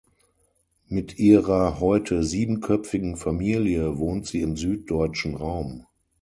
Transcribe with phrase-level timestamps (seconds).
[0.87, 5.85] Mit ihrer heute siebenköpfigen Familie wohnt sie im süddeutschen Raum.